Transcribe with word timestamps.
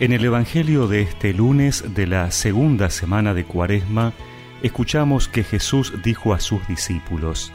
En 0.00 0.12
el 0.12 0.24
Evangelio 0.24 0.88
de 0.88 1.02
este 1.02 1.32
lunes 1.32 1.94
de 1.94 2.08
la 2.08 2.32
segunda 2.32 2.90
semana 2.90 3.32
de 3.32 3.44
Cuaresma, 3.44 4.12
escuchamos 4.60 5.28
que 5.28 5.44
Jesús 5.44 5.92
dijo 6.02 6.34
a 6.34 6.40
sus 6.40 6.66
discípulos, 6.66 7.52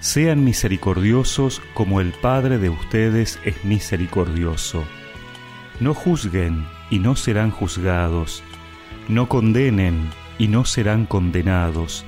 Sean 0.00 0.42
misericordiosos 0.42 1.62
como 1.74 2.00
el 2.00 2.10
Padre 2.10 2.58
de 2.58 2.70
ustedes 2.70 3.38
es 3.44 3.64
misericordioso. 3.64 4.84
No 5.78 5.94
juzguen 5.94 6.66
y 6.90 6.98
no 6.98 7.14
serán 7.14 7.52
juzgados. 7.52 8.42
No 9.06 9.28
condenen 9.28 10.10
y 10.38 10.48
no 10.48 10.64
serán 10.64 11.06
condenados. 11.06 12.04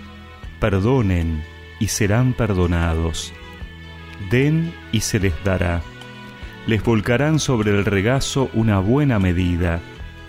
Perdonen 0.59 1.45
y 1.79 1.87
serán 1.87 2.33
perdonados. 2.33 3.33
Den 4.29 4.75
y 4.91 5.03
se 5.03 5.21
les 5.21 5.45
dará 5.45 5.83
les 6.67 6.83
volcarán 6.83 7.39
sobre 7.39 7.71
el 7.71 7.85
regazo 7.85 8.51
una 8.55 8.79
buena 8.79 9.19
medida, 9.19 9.81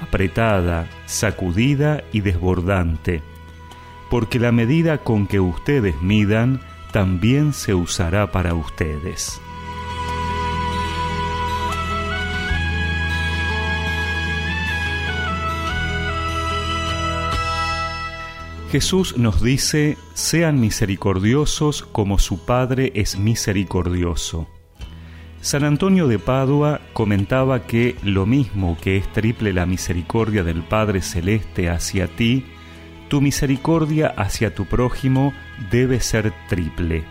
apretada, 0.02 0.88
sacudida 1.06 2.04
y 2.12 2.22
desbordante, 2.22 3.22
porque 4.10 4.40
la 4.40 4.52
medida 4.52 4.98
con 4.98 5.28
que 5.28 5.40
ustedes 5.40 6.02
midan 6.02 6.62
también 6.92 7.54
se 7.54 7.74
usará 7.74 8.32
para 8.32 8.54
ustedes. 8.54 9.42
Jesús 18.72 19.20
nos 19.20 19.44
dice, 19.44 20.00
sean 20.16 20.60
misericordiosos 20.60 21.84
como 21.84 22.18
su 22.18 22.44
Padre 22.44 22.92
es 22.96 23.20
misericordioso. 23.20 24.48
San 25.44 25.66
Antonio 25.66 26.08
de 26.08 26.20
Padua 26.20 26.80
comentaba 26.94 27.68
que 27.68 27.98
lo 28.02 28.26
mismo 28.26 28.78
que 28.82 28.96
es 28.96 29.12
triple 29.12 29.52
la 29.52 29.66
misericordia 29.66 30.42
del 30.42 30.64
Padre 30.64 31.02
Celeste 31.02 31.70
hacia 31.70 32.08
ti, 32.08 32.46
tu 33.10 33.20
misericordia 33.20 34.08
hacia 34.08 34.56
tu 34.56 34.66
prójimo 34.66 35.34
debe 35.70 36.00
ser 36.00 36.32
triple. 36.48 37.04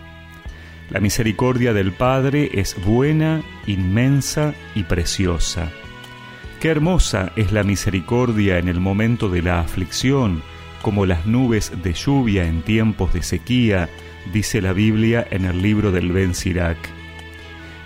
La 0.89 0.99
misericordia 0.99 1.73
del 1.73 1.91
Padre 1.91 2.49
es 2.53 2.75
buena, 2.83 3.43
inmensa 3.67 4.55
y 4.73 4.81
preciosa. 4.81 5.69
Qué 6.59 6.69
hermosa 6.69 7.33
es 7.35 7.51
la 7.51 7.61
misericordia 7.61 8.57
en 8.57 8.67
el 8.67 8.79
momento 8.79 9.29
de 9.29 9.43
la 9.43 9.59
aflicción, 9.59 10.41
como 10.81 11.05
las 11.05 11.27
nubes 11.27 11.71
de 11.83 11.93
lluvia 11.93 12.47
en 12.47 12.63
tiempos 12.63 13.13
de 13.13 13.21
sequía, 13.21 13.89
dice 14.33 14.59
la 14.59 14.73
Biblia 14.73 15.23
en 15.29 15.45
el 15.45 15.61
libro 15.61 15.91
del 15.91 16.11
Ben 16.11 16.33
Sirac. 16.33 17.02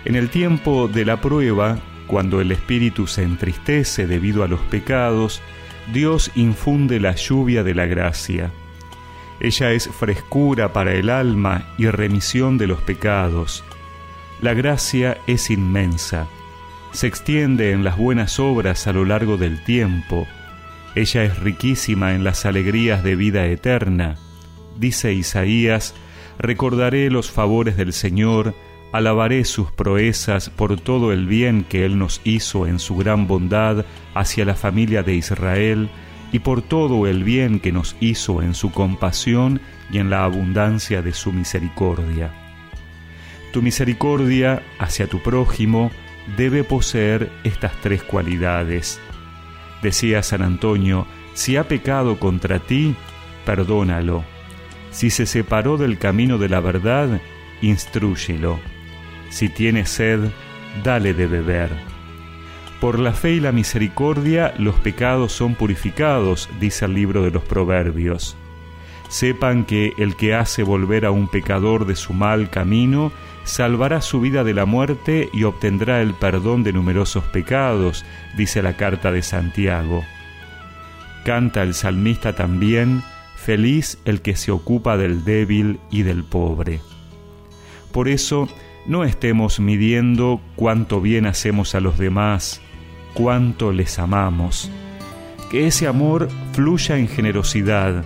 En 0.08 0.16
el 0.16 0.30
tiempo 0.30 0.88
de 0.88 1.04
la 1.04 1.20
prueba, 1.20 1.78
cuando 2.06 2.40
el 2.40 2.50
espíritu 2.50 3.06
se 3.06 3.24
entristece 3.24 4.06
debido 4.06 4.42
a 4.42 4.48
los 4.48 4.60
pecados, 4.60 5.42
Dios 5.92 6.30
infunde 6.34 6.98
la 6.98 7.14
lluvia 7.14 7.62
de 7.62 7.74
la 7.74 7.84
gracia. 7.84 8.50
Ella 9.38 9.72
es 9.72 9.86
frescura 9.86 10.72
para 10.72 10.94
el 10.94 11.10
alma 11.10 11.74
y 11.76 11.88
remisión 11.88 12.56
de 12.56 12.66
los 12.66 12.80
pecados. 12.80 13.62
La 14.40 14.54
gracia 14.54 15.18
es 15.26 15.50
inmensa, 15.50 16.26
se 16.92 17.06
extiende 17.06 17.72
en 17.72 17.84
las 17.84 17.98
buenas 17.98 18.40
obras 18.40 18.86
a 18.86 18.94
lo 18.94 19.04
largo 19.04 19.36
del 19.36 19.62
tiempo. 19.62 20.26
Ella 20.94 21.22
es 21.24 21.38
riquísima 21.38 22.14
en 22.14 22.24
las 22.24 22.46
alegrías 22.46 23.04
de 23.04 23.14
vida 23.14 23.44
eterna. 23.44 24.16
Dice 24.78 25.12
Isaías, 25.12 25.94
recordaré 26.38 27.10
los 27.10 27.30
favores 27.30 27.76
del 27.76 27.92
Señor, 27.92 28.54
Alabaré 28.90 29.44
sus 29.44 29.70
proezas 29.70 30.48
por 30.48 30.80
todo 30.80 31.12
el 31.12 31.26
bien 31.26 31.64
que 31.64 31.84
Él 31.84 31.98
nos 31.98 32.22
hizo 32.24 32.66
en 32.66 32.78
su 32.78 32.96
gran 32.96 33.26
bondad 33.26 33.84
hacia 34.14 34.46
la 34.46 34.54
familia 34.54 35.02
de 35.02 35.14
Israel 35.14 35.90
y 36.32 36.38
por 36.38 36.62
todo 36.62 37.06
el 37.06 37.22
bien 37.22 37.60
que 37.60 37.70
nos 37.70 37.96
hizo 38.00 38.40
en 38.40 38.54
su 38.54 38.72
compasión 38.72 39.60
y 39.90 39.98
en 39.98 40.08
la 40.08 40.24
abundancia 40.24 41.02
de 41.02 41.12
su 41.12 41.32
misericordia. 41.32 42.32
Tu 43.52 43.60
misericordia 43.60 44.62
hacia 44.78 45.06
tu 45.06 45.22
prójimo 45.22 45.90
debe 46.38 46.64
poseer 46.64 47.30
estas 47.44 47.72
tres 47.82 48.02
cualidades. 48.02 49.00
Decía 49.82 50.22
San 50.22 50.40
Antonio, 50.40 51.06
si 51.34 51.56
ha 51.56 51.68
pecado 51.68 52.18
contra 52.18 52.58
ti, 52.58 52.94
perdónalo. 53.44 54.24
Si 54.90 55.10
se 55.10 55.26
separó 55.26 55.76
del 55.76 55.98
camino 55.98 56.38
de 56.38 56.48
la 56.48 56.60
verdad, 56.60 57.20
instrúyelo 57.60 58.58
si 59.30 59.48
tiene 59.48 59.86
sed, 59.86 60.20
dale 60.82 61.14
de 61.14 61.26
beber. 61.26 61.70
Por 62.80 63.00
la 63.00 63.12
fe 63.12 63.32
y 63.32 63.40
la 63.40 63.50
misericordia 63.50 64.54
los 64.56 64.76
pecados 64.76 65.32
son 65.32 65.54
purificados, 65.56 66.48
dice 66.60 66.84
el 66.84 66.94
libro 66.94 67.22
de 67.22 67.32
los 67.32 67.42
Proverbios. 67.42 68.36
Sepan 69.08 69.64
que 69.64 69.94
el 69.98 70.16
que 70.16 70.34
hace 70.34 70.62
volver 70.62 71.04
a 71.04 71.10
un 71.10 71.28
pecador 71.28 71.86
de 71.86 71.96
su 71.96 72.12
mal 72.12 72.50
camino, 72.50 73.10
salvará 73.44 74.00
su 74.00 74.20
vida 74.20 74.44
de 74.44 74.54
la 74.54 74.66
muerte 74.66 75.28
y 75.32 75.44
obtendrá 75.44 76.02
el 76.02 76.14
perdón 76.14 76.62
de 76.62 76.72
numerosos 76.72 77.24
pecados, 77.24 78.04
dice 78.36 78.62
la 78.62 78.76
carta 78.76 79.10
de 79.10 79.22
Santiago. 79.22 80.04
Canta 81.24 81.62
el 81.62 81.74
salmista 81.74 82.34
también, 82.34 83.02
feliz 83.36 83.98
el 84.04 84.20
que 84.20 84.36
se 84.36 84.52
ocupa 84.52 84.96
del 84.96 85.24
débil 85.24 85.80
y 85.90 86.02
del 86.02 86.22
pobre. 86.22 86.80
Por 87.92 88.08
eso, 88.08 88.48
no 88.88 89.04
estemos 89.04 89.60
midiendo 89.60 90.40
cuánto 90.56 91.00
bien 91.00 91.26
hacemos 91.26 91.76
a 91.76 91.80
los 91.80 91.98
demás, 91.98 92.62
cuánto 93.12 93.70
les 93.70 93.98
amamos. 93.98 94.70
Que 95.50 95.66
ese 95.66 95.86
amor 95.86 96.30
fluya 96.52 96.96
en 96.96 97.06
generosidad, 97.06 98.02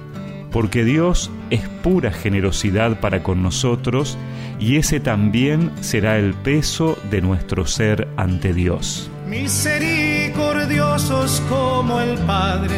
porque 0.50 0.84
Dios 0.84 1.31
es 1.50 1.60
pura 1.82 2.10
generosidad 2.12 2.98
para 3.00 3.22
con 3.22 3.43
nosotros 3.43 4.19
y 4.59 4.76
ese 4.76 4.98
también 5.00 5.70
será 5.81 6.19
el 6.19 6.34
peso 6.34 6.99
de 7.10 7.22
nuestro 7.22 7.66
ser 7.66 8.09
ante 8.16 8.53
Dios. 8.53 9.10
Misericordiosos 9.28 11.41
como 11.49 12.00
el 12.00 12.19
Padre 12.19 12.75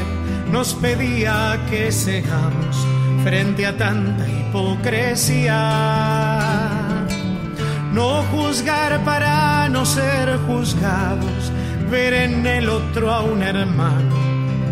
nos 0.53 0.75
pedía 0.75 1.59
que 1.71 1.91
seamos 1.91 2.87
frente 3.25 3.67
a 3.67 3.77
tanta 3.77 4.29
hipocresía 4.29 6.64
no 7.95 8.23
juzgar 8.25 9.03
para 9.05 9.69
no 9.69 9.87
ser 9.87 10.37
juzgados, 10.47 11.53
ver 11.91 12.13
en 12.13 12.45
el 12.45 12.69
otro 12.69 13.11
a 13.13 13.23
un 13.23 13.41
hermano 13.43 14.17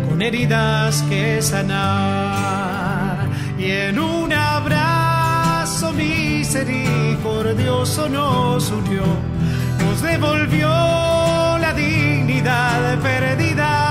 con 0.09 0.21
heridas 0.21 1.01
que 1.09 1.41
sanar. 1.41 3.29
Y 3.57 3.71
en 3.71 3.97
un 3.97 4.31
abrazo 4.33 5.93
misericordioso 5.93 8.09
nos 8.09 8.69
unió, 8.69 9.03
nos 9.79 10.01
devolvió 10.01 10.67
la 10.67 11.73
dignidad 11.73 12.99
perdida, 12.99 13.82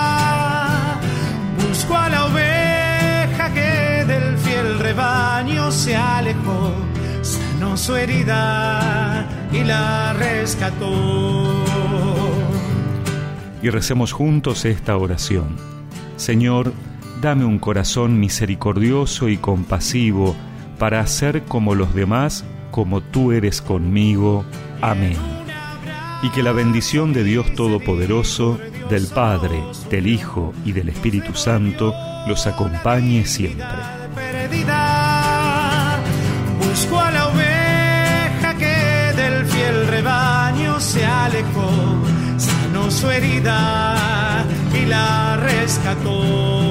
su 7.76 7.96
herida 7.96 9.26
y 9.52 9.64
la 9.64 10.12
rescató. 10.12 11.64
Y 13.62 13.70
recemos 13.70 14.12
juntos 14.12 14.64
esta 14.64 14.96
oración. 14.96 15.56
Señor, 16.16 16.72
dame 17.20 17.44
un 17.44 17.58
corazón 17.58 18.18
misericordioso 18.18 19.28
y 19.28 19.36
compasivo 19.36 20.34
para 20.78 21.00
hacer 21.00 21.44
como 21.44 21.74
los 21.74 21.94
demás, 21.94 22.44
como 22.70 23.00
tú 23.00 23.32
eres 23.32 23.62
conmigo. 23.62 24.44
Amén. 24.80 25.16
Y 26.22 26.30
que 26.30 26.42
la 26.42 26.52
bendición 26.52 27.12
de 27.12 27.24
Dios 27.24 27.54
Todopoderoso, 27.54 28.58
del 28.90 29.06
Padre, 29.06 29.62
del 29.90 30.06
Hijo 30.06 30.52
y 30.64 30.72
del 30.72 30.88
Espíritu 30.88 31.34
Santo 31.34 31.94
los 32.26 32.46
acompañe 32.46 33.24
siempre. 33.26 33.66
Alejó, 41.24 41.70
sanó 42.36 42.90
su 42.90 43.10
herida 43.10 44.44
y 44.74 44.86
la 44.86 45.36
rescató. 45.36 46.61